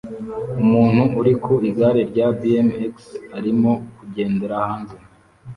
[0.63, 2.95] Umuntu uri ku igare rya BMX
[3.37, 4.95] arimo kugendera hanze